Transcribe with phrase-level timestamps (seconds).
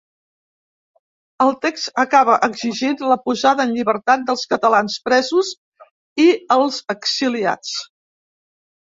[1.43, 5.51] El text acaba exigint la posada en llibertat dels catalans presos
[6.25, 6.25] i
[6.57, 7.75] els exiliats.